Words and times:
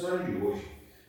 episódio 0.00 0.24
de 0.24 0.46
hoje, 0.46 0.66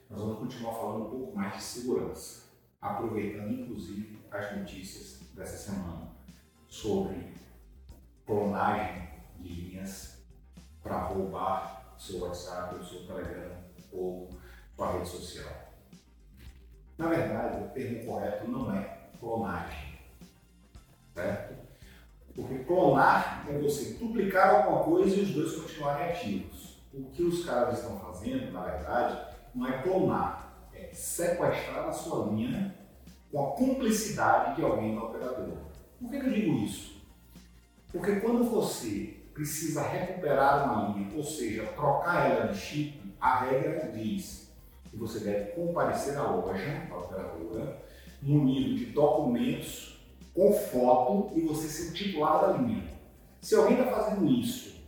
nós 0.09 0.20
vamos 0.20 0.39
continuar 0.39 0.73
falando 0.73 1.05
um 1.05 1.09
pouco 1.09 1.38
mais 1.38 1.55
de 1.55 1.63
segurança, 1.63 2.43
aproveitando 2.81 3.54
inclusive 3.54 4.20
as 4.29 4.57
notícias 4.57 5.21
dessa 5.34 5.55
semana 5.55 6.11
sobre 6.67 7.31
clonagem 8.25 9.07
de 9.39 9.48
linhas 9.48 10.17
para 10.84 11.05
roubar 11.05 11.95
seu 11.98 12.20
WhatsApp, 12.20 12.75
o 12.75 12.84
seu 12.84 13.07
Telegram 13.07 13.55
ou 13.93 14.30
sua 14.75 14.91
rede 14.91 15.08
social. 15.08 15.53
Na 16.98 17.08
verdade, 17.08 17.63
o 17.63 17.70
termo 17.70 18.05
correto 18.05 18.52
não 18.52 18.76
é 18.76 19.09
clonagem, 19.21 19.99
certo? 21.13 21.55
Porque 22.35 22.66
clonar 22.66 23.48
é 23.49 23.58
você 23.58 23.94
duplicar 23.94 24.55
alguma 24.55 24.84
coisa 24.84 25.16
e 25.16 25.21
os 25.21 25.34
dois 25.34 25.55
continuarem 25.55 26.12
ativos. 26.12 26.70
O 26.94 27.04
que 27.05 27.23
os 27.23 27.45
caras 27.45 27.80
estão 27.80 27.98
fazendo, 28.00 28.52
na 28.52 28.63
verdade, 28.63 29.22
não 29.55 29.68
é 29.68 29.82
clonar, 29.82 30.68
é 30.73 30.90
sequestrar 30.94 31.88
a 31.88 31.91
sua 31.91 32.27
linha 32.32 32.76
com 33.32 33.45
a 33.45 33.52
cumplicidade 33.52 34.58
de 34.58 34.63
alguém 34.63 34.96
da 34.96 35.04
operadora. 35.04 35.62
Por 35.99 36.09
que, 36.09 36.20
que 36.20 36.26
eu 36.26 36.34
digo 36.34 36.54
isso? 36.66 37.02
Porque 37.91 38.18
quando 38.18 38.44
você 38.44 39.22
precisa 39.34 39.82
recuperar 39.84 40.66
uma 40.66 40.98
linha, 40.98 41.16
ou 41.16 41.23
seja, 41.23 41.66
trocar 41.73 42.30
ela 42.30 42.48
de 42.48 42.58
chip, 42.58 43.02
a 43.20 43.40
regra 43.40 43.91
diz 43.91 44.52
que 44.90 44.98
você 44.98 45.20
deve 45.20 45.52
comparecer 45.52 46.18
à 46.18 46.30
loja 46.30 46.88
da 46.90 46.98
operadora 46.98 47.82
munido 48.21 48.76
de 48.76 48.85
documentos 48.88 49.99
com 50.34 50.54
foto 50.54 51.38
e 51.38 51.41
você 51.41 51.68
ser 51.68 51.93
titular 51.93 52.41
da 52.41 52.58
linha. 52.58 52.84
Se 53.41 53.55
alguém 53.55 53.80
está 53.80 53.91
fazendo 53.91 54.30
isso 54.30 54.80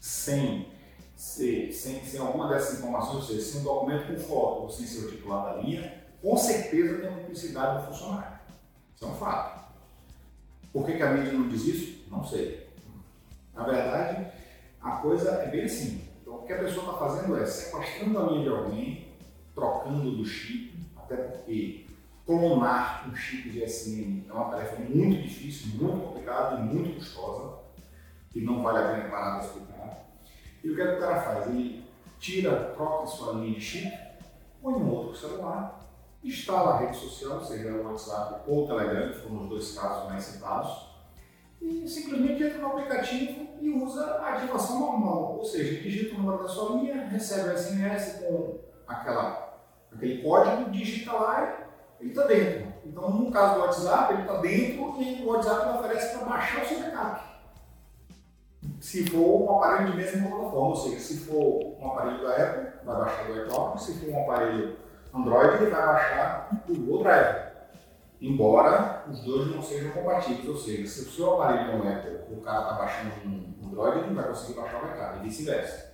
sem, 0.00 0.68
ser, 1.26 1.72
sem, 1.72 2.04
sem 2.04 2.20
alguma 2.20 2.48
dessas 2.48 2.78
informações, 2.78 3.16
ou 3.16 3.22
seja, 3.22 3.40
sem 3.40 3.60
um 3.60 3.64
documento 3.64 4.06
com 4.06 4.16
foto 4.16 4.62
ou 4.62 4.70
sem 4.70 4.86
ser 4.86 5.06
o 5.06 5.10
titular 5.10 5.44
da 5.44 5.60
linha, 5.60 6.04
com 6.22 6.36
certeza 6.36 6.98
tem 7.00 7.08
uma 7.10 7.18
publicidade 7.18 7.80
do 7.80 7.88
funcionário. 7.88 8.38
Isso 8.94 9.04
é 9.04 9.08
um 9.08 9.14
fato. 9.16 9.74
Por 10.72 10.86
que, 10.86 10.92
que 10.92 11.02
a 11.02 11.10
mídia 11.10 11.32
não 11.32 11.48
diz 11.48 11.64
isso? 11.64 12.04
Não 12.08 12.24
sei. 12.24 12.68
Na 13.52 13.64
verdade, 13.64 14.28
a 14.80 14.92
coisa 14.98 15.30
é 15.30 15.50
bem 15.50 15.64
assim. 15.64 16.00
Então, 16.22 16.36
o 16.36 16.42
que 16.46 16.52
a 16.52 16.58
pessoa 16.58 16.86
está 16.86 16.98
fazendo 17.06 17.36
é 17.36 17.44
sequestrando 17.44 18.18
a 18.18 18.30
linha 18.30 18.42
de 18.44 18.48
alguém, 18.48 19.08
trocando 19.52 20.16
do 20.16 20.24
chip, 20.24 20.78
até 20.96 21.16
porque 21.16 21.86
clonar 22.24 23.10
um 23.10 23.16
chip 23.16 23.50
de 23.50 23.68
SM 23.68 24.26
é 24.28 24.32
uma 24.32 24.50
tarefa 24.50 24.76
muito 24.80 25.22
difícil, 25.22 25.74
muito 25.74 26.06
complicada 26.06 26.60
e 26.60 26.64
muito 26.64 26.94
custosa, 26.94 27.58
que 28.30 28.40
não 28.42 28.62
vale 28.62 28.78
a 28.78 28.94
pena 28.94 29.10
parar 29.10 29.38
para 29.38 29.46
explicar. 29.46 30.05
E 30.66 30.70
o 30.70 30.74
que, 30.74 30.82
é 30.82 30.86
que 30.86 30.94
o 30.96 30.98
cara 30.98 31.20
faz? 31.20 31.46
Ele 31.46 31.84
tira, 32.18 32.72
troca 32.74 33.06
sua 33.06 33.34
linha 33.34 33.54
de 33.54 33.60
chip, 33.60 33.96
põe 34.60 34.74
um 34.74 34.90
outro 34.90 35.14
celular, 35.14 35.78
instala 36.24 36.74
a 36.74 36.78
rede 36.78 36.96
social, 36.96 37.40
seja 37.40 37.70
o 37.70 37.86
WhatsApp 37.86 38.42
ou 38.48 38.64
o 38.64 38.66
Telegram, 38.66 39.12
que 39.12 39.20
foram 39.20 39.42
os 39.44 39.48
dois 39.48 39.78
casos 39.78 40.10
mais 40.10 40.24
citados, 40.24 40.88
e 41.62 41.86
simplesmente 41.86 42.42
entra 42.42 42.58
no 42.58 42.66
aplicativo 42.66 43.46
e 43.60 43.70
usa 43.70 44.04
a 44.04 44.34
ativação 44.34 44.80
normal, 44.80 45.36
ou 45.38 45.44
seja, 45.44 45.80
digita 45.80 46.16
o 46.16 46.18
número 46.18 46.42
da 46.42 46.48
sua 46.48 46.80
linha, 46.80 47.06
recebe 47.06 47.50
o 47.50 47.56
SMS 47.56 48.24
com 48.24 48.58
aquela, 48.88 49.56
aquele 49.92 50.20
código, 50.20 50.68
digita 50.72 51.12
lá 51.12 51.58
ele 52.00 52.10
está 52.10 52.24
dentro. 52.24 52.72
Então, 52.84 53.08
no 53.08 53.30
caso 53.30 53.54
do 53.54 53.60
WhatsApp, 53.60 54.14
ele 54.14 54.22
está 54.22 54.36
dentro 54.38 55.00
e 55.00 55.22
o 55.22 55.26
WhatsApp 55.28 55.78
oferece 55.78 56.18
para 56.18 56.26
baixar 56.26 56.62
o 56.64 56.66
seu 56.66 56.80
backup. 56.80 57.35
Se 58.86 59.04
for 59.10 59.42
um 59.42 59.56
aparelho 59.56 59.90
de 59.90 59.96
mesma 59.96 60.28
plataforma, 60.28 60.68
ou 60.68 60.76
seja, 60.76 61.00
se 61.00 61.16
for 61.24 61.76
um 61.76 61.88
aparelho 61.88 62.22
da 62.22 62.36
Apple, 62.36 62.84
vai 62.84 62.96
baixar 62.96 63.24
do 63.24 63.42
iCloud, 63.42 63.82
se 63.82 63.94
for 63.94 64.10
um 64.10 64.22
aparelho 64.22 64.76
Android, 65.12 65.56
ele 65.56 65.70
vai 65.72 65.86
baixar 65.86 66.62
do 66.68 66.92
outro 66.92 67.10
Apple. 67.10 67.52
Embora 68.20 69.02
os 69.10 69.24
dois 69.24 69.52
não 69.52 69.60
sejam 69.60 69.90
compatíveis, 69.90 70.48
ou 70.48 70.56
seja, 70.56 70.86
se 70.86 71.00
o 71.00 71.10
seu 71.10 71.34
aparelho 71.34 71.84
é 71.84 71.94
Apple 71.94 72.36
o 72.36 72.40
cara 72.40 72.60
está 72.60 72.74
baixando 72.74 73.10
um 73.26 73.66
Android, 73.66 73.98
ele 73.98 74.06
não 74.06 74.14
vai 74.14 74.28
conseguir 74.28 74.54
baixar 74.54 74.78
o 74.78 74.86
backup, 74.86 75.18
e 75.18 75.22
vice-versa. 75.24 75.92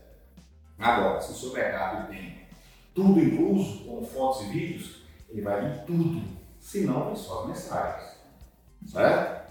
Agora, 0.79 1.19
se 1.19 1.33
o 1.33 1.35
seu 1.35 1.53
backup 1.55 2.09
tem 2.09 2.47
tudo 2.95 3.19
incluso, 3.19 3.87
como 3.87 4.05
fotos 4.05 4.43
e 4.43 4.51
vídeos, 4.51 5.03
ele 5.31 5.41
vai 5.41 5.63
vir 5.63 5.85
tudo, 5.87 6.23
senão 6.61 7.07
vem 7.07 7.17
só 7.17 7.47
mensagens. 7.47 8.19
Certo? 8.87 9.51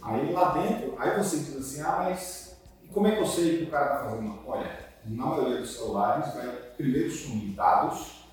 Aí 0.00 0.32
lá 0.32 0.54
dentro, 0.54 0.94
aí 0.98 1.18
você 1.18 1.36
diz 1.36 1.54
assim, 1.54 1.82
ah, 1.82 2.08
mas 2.08 2.47
como 2.92 3.06
é 3.06 3.16
que 3.16 3.22
eu 3.22 3.26
sei 3.26 3.58
que 3.58 3.64
o 3.64 3.70
cara 3.70 3.96
está 3.96 4.10
fazendo? 4.10 4.38
Olha, 4.46 4.88
na 5.04 5.26
maioria 5.26 5.60
dos 5.60 5.70
celulares 5.70 6.34
vai 6.34 6.48
primeiro 6.76 7.10
sumir 7.10 7.54
dados 7.54 8.24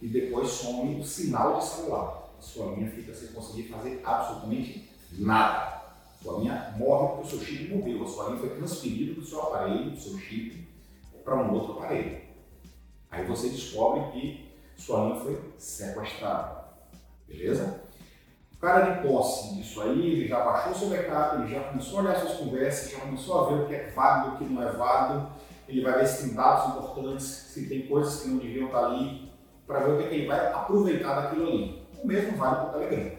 e 0.00 0.08
depois 0.08 0.48
some 0.50 1.00
o 1.00 1.04
sinal 1.04 1.58
de 1.58 1.64
celular. 1.64 2.30
A 2.38 2.42
sua 2.42 2.74
linha 2.74 2.90
fica 2.90 3.14
sem 3.14 3.28
conseguir 3.28 3.68
fazer 3.68 4.00
absolutamente 4.04 4.90
nada. 5.12 5.82
A 6.20 6.22
sua 6.22 6.40
linha 6.40 6.74
morre 6.76 7.08
porque 7.08 7.26
o 7.26 7.30
seu 7.30 7.40
chip 7.40 7.74
morreu. 7.74 8.02
A 8.02 8.08
sua 8.08 8.26
linha 8.26 8.38
foi 8.38 8.50
transferida 8.50 9.14
do 9.14 9.24
seu 9.24 9.42
aparelho, 9.42 9.90
do 9.90 10.00
seu 10.00 10.18
chip, 10.18 10.68
para 11.24 11.36
um 11.36 11.52
outro 11.54 11.74
aparelho. 11.74 12.20
Aí 13.10 13.26
você 13.26 13.48
descobre 13.48 14.10
que 14.12 14.52
sua 14.76 15.04
linha 15.04 15.20
foi 15.20 15.38
sequestrada. 15.58 16.64
Beleza? 17.28 17.82
Cara 18.62 18.92
de 18.92 19.02
posse 19.02 19.56
disso 19.56 19.82
aí, 19.82 20.12
ele 20.12 20.28
já 20.28 20.38
baixou 20.44 20.72
seu 20.72 20.88
backup, 20.88 21.42
ele 21.42 21.52
já 21.52 21.64
começou 21.64 21.98
a 21.98 22.02
olhar 22.02 22.14
suas 22.14 22.34
conversas, 22.34 22.92
já 22.92 23.00
começou 23.00 23.40
a 23.40 23.48
ver 23.48 23.54
o 23.54 23.66
que 23.66 23.74
é 23.74 23.90
válido, 23.90 24.36
o 24.36 24.38
que 24.38 24.44
não 24.44 24.62
é 24.62 24.70
válido, 24.70 25.32
ele 25.66 25.82
vai 25.82 25.98
ver 25.98 26.06
se 26.06 26.22
tem 26.22 26.36
dados 26.36 26.68
importantes, 26.68 27.24
se 27.24 27.68
tem 27.68 27.88
coisas 27.88 28.22
que 28.22 28.28
não 28.28 28.38
deviam 28.38 28.66
estar 28.66 28.84
ali, 28.84 29.32
para 29.66 29.80
ver 29.80 29.90
o 29.90 29.98
que, 29.98 30.04
é 30.04 30.08
que 30.08 30.14
ele 30.14 30.26
vai 30.28 30.52
aproveitar 30.52 31.22
daquilo 31.22 31.48
ali. 31.48 31.82
O 32.00 32.06
mesmo 32.06 32.36
vale 32.38 32.54
para 32.54 32.66
o 32.66 32.70
Telegram. 32.70 33.18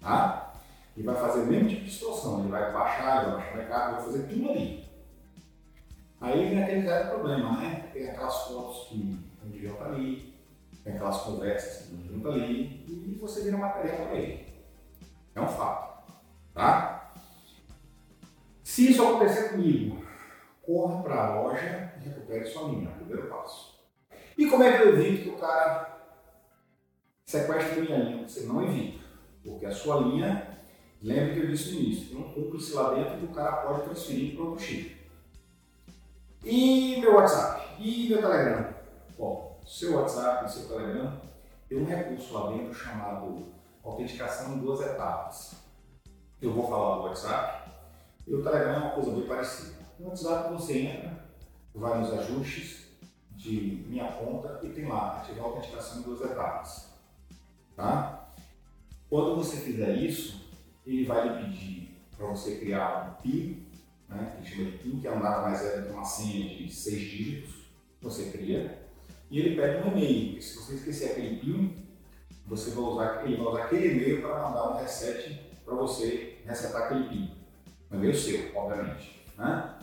Tá? 0.00 0.52
Ele 0.96 1.06
vai 1.06 1.16
fazer 1.16 1.40
o 1.40 1.46
mesmo 1.46 1.68
tipo 1.68 1.84
de 1.84 1.90
situação, 1.90 2.40
ele 2.40 2.48
vai 2.48 2.72
baixar, 2.72 3.24
ele 3.24 3.32
vai 3.32 3.40
baixar 3.40 3.56
backup, 3.58 3.92
vai 3.92 4.04
fazer 4.04 4.22
tudo 4.26 4.50
ali. 4.52 4.88
Aí 6.18 6.48
vem 6.48 6.62
aquele 6.62 6.80
zero 6.80 7.10
problema, 7.10 7.58
né? 7.58 7.90
Tem 7.92 8.08
aquelas 8.08 8.44
fotos 8.44 8.88
que 8.88 9.20
não 9.42 9.50
deviam 9.50 9.74
estar 9.74 9.88
ali, 9.88 10.34
tem 10.86 10.94
aquelas 10.94 11.22
conversas 11.22 11.88
que 11.88 12.06
junto 12.06 12.28
ali 12.28 12.84
e 12.86 13.18
você 13.20 13.42
vira 13.42 13.56
material 13.56 14.06
para 14.06 14.14
ele. 14.14 14.46
É 15.34 15.40
um 15.40 15.48
fato. 15.48 16.12
Tá? 16.54 17.12
Se 18.62 18.92
isso 18.92 19.02
acontecer 19.02 19.48
comigo, 19.48 20.06
corra 20.62 21.02
para 21.02 21.26
a 21.26 21.40
loja 21.40 21.92
e 21.96 22.08
recupere 22.08 22.46
sua 22.46 22.68
linha, 22.68 22.90
primeiro 22.90 23.26
passo. 23.26 23.80
E 24.38 24.46
como 24.46 24.62
é 24.62 24.76
que 24.76 24.84
eu 24.84 24.90
evito 24.90 25.24
que 25.24 25.30
o 25.30 25.38
cara 25.38 26.06
sequestre 27.24 27.80
minha 27.80 27.98
linha? 27.98 28.28
Você 28.28 28.46
não 28.46 28.62
evita, 28.62 29.04
porque 29.42 29.66
a 29.66 29.74
sua 29.74 29.96
linha, 30.02 30.56
lembre 31.02 31.34
que 31.34 31.40
eu 31.40 31.48
disse 31.48 31.72
no 31.72 31.80
início, 31.80 32.08
tem 32.10 32.18
um 32.18 32.32
cúmplice 32.32 32.74
lá 32.74 32.94
dentro 32.94 33.18
que 33.18 33.24
o 33.24 33.34
cara 33.34 33.56
pode 33.56 33.82
transferir 33.86 34.36
para 34.36 34.44
outro 34.44 34.64
chip. 34.64 34.96
E 36.44 37.00
meu 37.00 37.16
WhatsApp? 37.16 37.82
E 37.82 38.08
meu 38.08 38.20
Telegram? 38.20 38.72
Bom, 39.18 39.55
seu 39.66 39.96
WhatsApp, 39.96 40.50
seu 40.50 40.68
Telegram, 40.68 41.20
tem 41.68 41.78
um 41.78 41.84
recurso 41.84 42.32
lá 42.32 42.52
dentro 42.52 42.72
chamado 42.72 43.46
autenticação 43.82 44.54
em 44.54 44.58
duas 44.58 44.80
etapas. 44.80 45.56
Eu 46.40 46.52
vou 46.52 46.68
falar 46.68 46.96
do 46.96 47.02
WhatsApp 47.02 47.70
e 48.26 48.34
o 48.34 48.42
Telegram 48.42 48.74
é 48.74 48.78
uma 48.78 48.90
coisa 48.90 49.10
bem 49.10 49.26
parecida. 49.26 49.74
No 49.98 50.08
WhatsApp 50.08 50.52
você 50.52 50.78
entra, 50.78 51.26
vai 51.74 51.98
nos 51.98 52.12
ajustes 52.12 52.86
de 53.32 53.84
minha 53.88 54.10
conta 54.12 54.60
e 54.62 54.68
tem 54.68 54.86
lá 54.86 55.18
ativar 55.18 55.44
a 55.44 55.48
autenticação 55.48 55.98
em 55.98 56.02
duas 56.02 56.20
etapas. 56.20 56.90
Tá? 57.74 58.30
Quando 59.10 59.36
você 59.36 59.56
fizer 59.56 59.94
isso, 59.96 60.48
ele 60.86 61.04
vai 61.04 61.28
lhe 61.28 61.44
pedir 61.44 62.06
para 62.16 62.26
você 62.28 62.56
criar 62.56 63.18
um 63.18 63.22
PIN, 63.22 63.66
né, 64.08 64.36
que 64.40 64.48
chama 64.48 64.70
de 64.70 64.78
PIN, 64.78 65.00
que 65.00 65.06
é 65.06 65.12
um 65.12 65.18
nada 65.18 65.42
mais 65.42 65.62
é 65.64 65.90
uma 65.90 66.04
senha 66.04 66.56
de 66.56 66.72
seis 66.72 67.00
dígitos. 67.00 67.66
Você 68.00 68.30
cria 68.30 68.85
e 69.30 69.40
ele 69.40 69.56
pede 69.56 69.82
um 69.82 69.92
e-mail. 69.92 70.40
Se 70.40 70.56
você 70.56 70.74
esquecer 70.74 71.12
aquele 71.12 71.36
PIN, 71.36 71.76
você 72.46 72.70
vai 72.70 72.84
usar, 72.84 73.22
ele 73.24 73.36
vai 73.36 73.46
usar 73.46 73.64
aquele 73.64 73.88
e-mail 73.88 74.22
para 74.22 74.42
mandar 74.42 74.70
um 74.70 74.76
reset 74.78 75.40
para 75.64 75.74
você 75.74 76.38
resetar 76.44 76.82
aquele 76.84 77.08
PIN. 77.08 77.30
Um 77.90 77.96
e-mail 77.96 78.14
seu, 78.14 78.56
obviamente. 78.56 79.24
Né? 79.36 79.74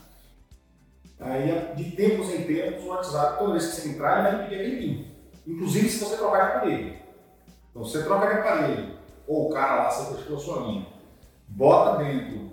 Aí, 1.19 1.75
de 1.75 1.91
tempos 1.91 2.29
em 2.29 2.43
tempos, 2.43 2.83
o 2.83 2.87
WhatsApp, 2.87 3.37
toda 3.37 3.51
vez 3.51 3.67
que 3.67 3.75
você 3.75 3.89
entrar, 3.89 4.19
ele 4.19 4.37
vai 4.37 4.47
pedir 4.47 4.61
aquele 4.61 4.77
PIN. 4.77 5.11
Inclusive 5.45 5.89
se 5.89 5.99
você 5.99 6.17
trocar 6.17 6.45
de 6.45 6.57
aparelho. 6.57 6.97
Então, 7.69 7.83
você 7.83 8.03
troca 8.03 8.27
de 8.27 8.33
aparelho, 8.33 8.93
ou 9.27 9.49
o 9.49 9.53
cara 9.53 9.83
lá 9.83 9.89
sequestrou 9.89 10.37
a 10.37 10.39
sua 10.39 10.67
linha, 10.67 10.87
bota 11.47 12.03
dentro 12.03 12.52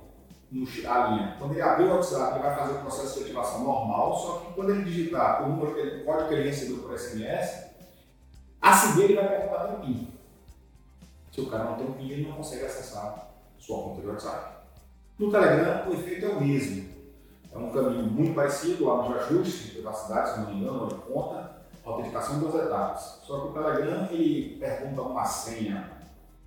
no, 0.50 0.67
a 0.67 1.06
linha. 1.08 1.37
Quando 1.38 1.52
ele 1.52 1.62
abrir 1.62 1.85
o 1.85 1.94
WhatsApp, 1.94 2.35
ele 2.35 2.43
vai 2.43 2.56
fazer 2.56 2.73
o 2.73 2.81
processo 2.81 3.19
de 3.19 3.25
ativação 3.25 3.64
normal, 3.64 4.17
só 4.17 4.38
que 4.38 4.52
quando 4.55 4.70
ele 4.70 4.85
digitar 4.85 5.44
o 5.44 5.49
número 5.50 5.75
que 5.75 5.81
ele, 5.81 6.02
o 6.02 6.05
código 6.05 6.29
que 6.29 6.35
ele 6.35 6.49
recebeu 6.49 6.79
por 6.79 6.99
SMS, 6.99 7.70
a 8.61 8.73
seguir 8.75 9.05
ele 9.05 9.14
vai 9.14 9.29
perguntar 9.29 9.69
tem 9.69 9.81
PIN. 9.81 10.08
Se 11.32 11.41
o 11.41 11.47
cara 11.47 11.64
não 11.64 11.75
tem 11.76 11.87
um 11.87 11.93
PIN, 11.93 12.11
ele 12.11 12.29
não 12.29 12.37
consegue 12.37 12.67
acessar 12.67 13.31
sua 13.58 13.82
conta 13.82 14.00
de 14.00 14.06
WhatsApp. 14.08 14.61
No 15.19 15.31
Telegram, 15.31 15.88
o 15.88 15.94
efeito 15.94 16.26
é 16.26 16.29
o 16.29 16.41
mesmo. 16.41 16.91
É 17.52 17.58
um 17.58 17.70
caminho 17.70 18.05
muito 18.05 18.35
parecido 18.35 18.87
lá 18.87 19.08
nos 19.08 19.17
ajustes 19.23 19.64
de 19.64 19.70
privacidade, 19.73 20.32
se 20.32 20.41
não 20.41 20.47
me 20.47 20.61
engano, 20.61 20.88
de 20.88 20.94
conta, 20.94 21.56
autenticação 21.85 22.37
em 22.37 22.41
duas 22.41 22.55
etapas. 22.55 23.20
Só 23.23 23.41
que 23.41 23.49
o 23.49 23.52
Telegram 23.52 24.08
ele 24.11 24.56
pergunta 24.58 25.02
uma 25.02 25.25
senha 25.25 25.91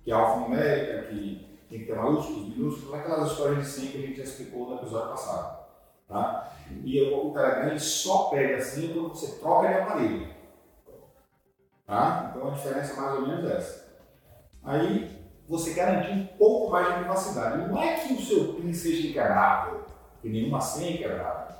que 0.02 0.10
é 0.10 0.14
alfanumérica, 0.14 1.08
que 1.08 1.53
tem 1.74 1.80
que 1.80 1.86
ter 1.86 1.96
maiúsculos, 1.96 2.56
minúsculos, 2.56 2.94
aquelas 2.94 3.32
histórias 3.32 3.58
de 3.58 3.70
senha 3.70 3.90
que 3.90 3.98
a 3.98 4.00
gente 4.02 4.16
já 4.18 4.22
explicou 4.22 4.70
no 4.70 4.76
episódio 4.76 5.10
passado. 5.10 5.64
Tá? 6.06 6.52
E 6.84 7.02
o, 7.02 7.32
Telegram 7.32 7.68
ele 7.70 7.80
só 7.80 8.28
pega 8.28 8.58
a 8.58 8.60
senha 8.60 8.94
quando 8.94 9.08
você 9.08 9.40
troca 9.40 9.66
de 9.66 9.74
aparelho. 9.74 10.28
Tá? 11.84 12.30
Então 12.30 12.48
a 12.48 12.50
diferença 12.52 12.92
é 12.92 12.96
mais 12.96 13.14
ou 13.14 13.26
menos 13.26 13.50
essa. 13.50 13.84
Aí 14.62 15.18
você 15.48 15.74
garantir 15.74 16.12
um 16.12 16.26
pouco 16.38 16.70
mais 16.70 16.86
de 16.86 17.00
privacidade. 17.00 17.68
Não 17.68 17.82
é 17.82 17.98
que 17.98 18.14
o 18.14 18.22
seu 18.22 18.54
PIN 18.54 18.72
seja 18.72 19.08
inquebrável, 19.08 19.84
que 20.22 20.28
nenhuma 20.28 20.60
senha 20.60 20.94
é 20.94 20.98
quebrável. 20.98 21.56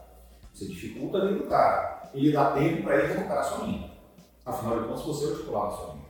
Você 0.53 0.67
dificulta 0.67 1.19
a 1.19 1.25
do 1.25 1.45
cara. 1.49 2.11
Ele 2.15 2.31
dá 2.31 2.53
tempo 2.53 2.85
para 2.85 2.99
ele 2.99 3.15
recuperar 3.15 3.41
a 3.41 3.43
sua 3.43 3.67
linha. 3.67 3.91
Afinal 4.47 4.81
de 4.81 4.87
contas, 4.87 5.05
você 5.05 5.25
é 5.25 5.29
o 5.29 5.37
titular 5.39 5.71
da 5.71 5.77
sua 5.77 5.95
linha. 5.95 6.05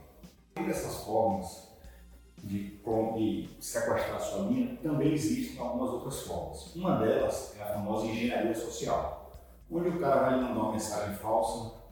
E 0.57 0.63
dessas 0.63 1.03
formas 1.03 1.74
de, 2.45 2.77
de 2.77 3.49
sequestrar 3.59 4.21
sua 4.21 4.47
linha, 4.47 4.77
também 4.81 5.13
existem 5.13 5.59
algumas 5.59 5.89
outras 5.89 6.21
formas. 6.21 6.75
Uma 6.75 6.97
delas 6.97 7.55
é 7.59 7.63
a 7.63 7.73
famosa 7.73 8.05
engenharia 8.05 8.55
social, 8.55 9.31
onde 9.69 9.89
o 9.89 9.99
cara 9.99 10.29
vai 10.29 10.41
mandar 10.41 10.61
uma 10.61 10.71
mensagem 10.71 11.15
falsa 11.15 11.85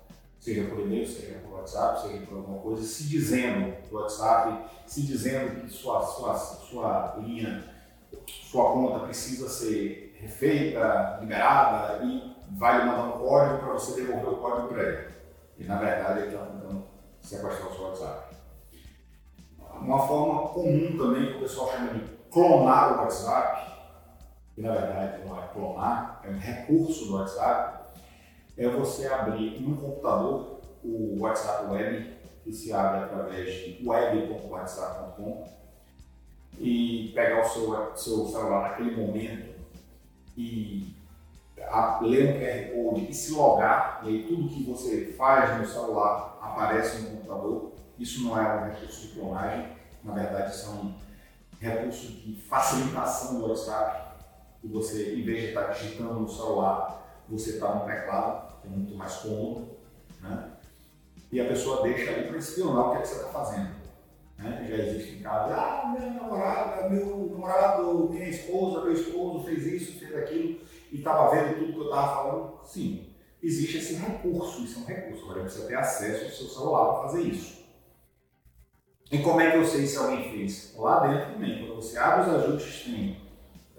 seja 0.43 0.69
por 0.69 0.81
e-mail, 0.81 1.07
seja 1.07 1.39
por 1.39 1.59
WhatsApp, 1.59 2.01
seja 2.01 2.25
por 2.25 2.37
alguma 2.39 2.59
coisa, 2.59 2.83
se 2.83 3.03
dizendo 3.07 3.77
por 3.87 4.01
WhatsApp, 4.01 4.69
se 4.85 5.03
dizendo 5.03 5.61
que 5.61 5.69
sua, 5.69 6.01
sua, 6.01 6.35
sua 6.35 7.15
linha, 7.19 7.63
sua 8.27 8.73
conta 8.73 9.05
precisa 9.05 9.47
ser 9.47 10.17
refeita, 10.19 11.19
liberada 11.21 12.03
e 12.03 12.35
vai 12.51 12.85
mandar 12.85 13.15
um 13.15 13.19
código 13.19 13.59
para 13.59 13.73
você 13.73 14.01
devolver 14.01 14.33
o 14.33 14.37
código 14.37 14.67
para 14.67 14.83
ele. 14.83 15.13
E 15.59 15.63
na 15.63 15.77
verdade 15.77 16.19
ele 16.19 16.33
está 16.33 16.45
tentando 16.45 16.83
sequestrar 17.21 17.71
o 17.71 17.73
seu 17.73 17.83
WhatsApp. 17.85 18.32
Uma 19.83 20.07
forma 20.07 20.47
comum 20.49 20.97
também 20.97 21.27
que 21.27 21.37
o 21.37 21.39
pessoal 21.41 21.71
chama 21.71 21.93
de 21.93 21.99
clonar 22.31 22.93
o 22.93 23.01
WhatsApp, 23.01 23.71
que 24.55 24.61
na 24.61 24.71
verdade 24.71 25.25
não 25.25 25.37
é 25.37 25.47
clonar, 25.47 26.21
é 26.23 26.29
um 26.29 26.37
recurso 26.37 27.05
do 27.05 27.15
WhatsApp, 27.15 27.83
é 28.57 28.69
você 28.69 29.07
abrir 29.07 29.61
no 29.61 29.75
computador 29.75 30.61
o 30.83 31.19
WhatsApp 31.19 31.69
Web, 31.69 32.13
que 32.43 32.53
se 32.53 32.71
abre 32.71 33.03
através 33.03 33.53
de 33.53 33.87
web.whatsapp.com 33.87 35.47
e 36.59 37.11
pegar 37.13 37.41
o 37.41 37.49
seu, 37.49 37.95
seu 37.95 38.25
celular 38.27 38.69
naquele 38.69 38.95
momento 38.95 39.53
e 40.37 40.95
a, 41.69 41.99
ler 42.01 42.35
um 42.35 42.39
QR 42.39 42.89
Code 42.89 43.11
e 43.11 43.13
se 43.13 43.33
logar, 43.33 44.01
e 44.03 44.09
aí 44.09 44.23
tudo 44.27 44.49
que 44.49 44.63
você 44.63 45.13
faz 45.17 45.59
no 45.59 45.65
celular 45.65 46.37
aparece 46.41 47.01
no 47.01 47.17
computador. 47.17 47.73
Isso 47.99 48.23
não 48.23 48.37
é 48.37 48.41
um 48.41 48.71
recurso 48.71 49.07
de 49.07 49.13
clonagem, 49.13 49.67
na 50.03 50.13
verdade 50.13 50.55
são 50.55 50.95
recursos 51.59 52.23
de 52.23 52.35
facilitação 52.41 53.39
do 53.39 53.47
WhatsApp, 53.47 54.19
que 54.61 54.67
você, 54.67 55.15
em 55.15 55.23
vez 55.23 55.41
de 55.41 55.47
estar 55.49 55.67
digitando 55.67 56.19
no 56.19 56.29
celular, 56.29 57.23
você 57.29 57.51
está 57.51 57.73
no 57.73 57.85
teclado, 57.85 58.61
que 58.61 58.67
é 58.67 58.71
muito 58.71 58.95
mais 58.95 59.15
cômodo, 59.15 59.69
né? 60.21 60.51
e 61.31 61.39
a 61.39 61.45
pessoa 61.45 61.83
deixa 61.83 62.11
ali 62.11 62.27
para 62.27 62.37
espionar 62.37 62.87
o 62.87 62.91
que, 62.91 62.97
é 62.97 63.01
que 63.01 63.07
você 63.07 63.15
está 63.15 63.29
fazendo. 63.29 63.83
Né? 64.37 64.65
Já 64.69 64.75
existe 64.75 65.15
em 65.15 65.21
casa, 65.21 65.55
ah, 65.55 65.95
minha 65.97 66.11
namorada, 66.11 66.89
meu 66.89 67.29
namorado, 67.31 68.09
minha 68.09 68.29
esposa, 68.29 68.81
meu 68.81 68.93
esposo 68.93 69.45
fez 69.45 69.65
isso, 69.65 69.99
fez 69.99 70.15
aquilo, 70.15 70.59
e 70.91 70.97
estava 70.97 71.33
vendo 71.33 71.59
tudo 71.59 71.73
que 71.73 71.79
eu 71.79 71.85
estava 71.85 72.15
falando. 72.15 72.59
Sim, 72.65 73.09
existe 73.41 73.77
esse 73.77 73.95
recurso, 73.95 74.63
isso 74.63 74.79
é 74.79 74.81
um 74.81 74.85
recurso, 74.85 75.23
agora 75.23 75.49
você 75.49 75.65
ter 75.65 75.75
acesso 75.75 76.25
ao 76.25 76.31
seu 76.31 76.47
celular 76.47 76.93
para 76.93 77.09
fazer 77.09 77.21
isso. 77.21 77.62
E 79.11 79.19
como 79.19 79.41
é 79.41 79.51
que 79.51 79.57
eu 79.57 79.65
sei 79.65 79.85
se 79.85 79.97
alguém 79.97 80.31
fez? 80.31 80.73
Lá 80.77 81.07
dentro 81.07 81.33
também, 81.33 81.59
quando 81.59 81.75
você 81.75 81.97
abre 81.97 82.29
os 82.29 82.35
ajustes, 82.35 82.85
tem 82.85 83.17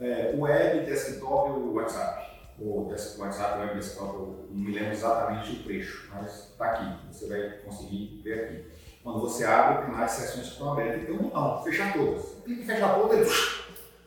é, 0.01 0.35
web, 0.37 0.87
desktop 0.87 1.51
e 1.51 1.53
o 1.53 1.75
WhatsApp 1.75 2.25
o 2.59 2.89
WhatsApp 3.19 3.61
Web 3.61 3.75
Desktop, 3.75 4.15
eu 4.15 4.47
não 4.51 4.65
me 4.65 4.73
lembro 4.73 4.93
exatamente 4.93 5.53
o 5.53 5.65
trecho, 5.65 6.09
mas 6.15 6.51
está 6.51 6.67
aqui, 6.67 7.13
você 7.13 7.27
vai 7.27 7.51
conseguir 7.65 8.21
ver 8.23 8.45
aqui. 8.45 8.65
Quando 9.03 9.21
você 9.21 9.45
abre, 9.45 9.85
tem 9.85 9.95
mais 9.95 10.11
sessões 10.13 10.47
que 10.47 10.53
estão 10.53 10.73
abertas 10.73 11.05
tem 11.05 11.15
um 11.15 11.25
botão, 11.25 11.63
fechar 11.63 11.93
todas. 11.93 12.25
Clica 12.45 12.63
em 12.63 12.67
fechar 12.67 12.95
todas, 12.95 13.19
ele 13.19 13.31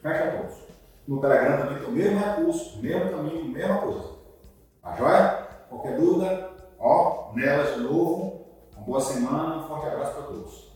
fecha 0.02 0.38
todos. 0.38 0.58
No 1.08 1.22
Telegram 1.22 1.58
também 1.58 1.78
tem 1.78 1.88
o 1.88 1.92
mesmo 1.92 2.20
recurso, 2.20 2.82
mesmo 2.82 3.12
caminho, 3.12 3.46
mesma 3.46 3.78
coisa. 3.78 4.10
Tá 4.82 4.96
joia? 4.96 5.48
Qualquer 5.70 5.98
dúvida, 5.98 6.50
ó, 6.80 7.34
nelas 7.36 7.76
de 7.76 7.82
novo. 7.82 8.48
Uma 8.76 8.86
boa 8.86 9.02
semana, 9.02 9.58
um 9.58 9.68
forte 9.68 9.88
abraço 9.88 10.14
para 10.14 10.24
todos. 10.24 10.67